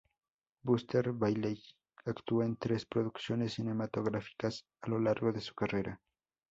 Buster 0.63 1.11
Bailey 1.11 1.61
actuó 2.05 2.41
en 2.41 2.55
tres 2.55 2.87
producciones 2.87 3.53
cinematográficas 3.53 4.65
a 4.81 4.89
lo 4.89 4.99
largo 4.99 5.31
de 5.31 5.41
su 5.41 5.53
carrera. 5.53 6.01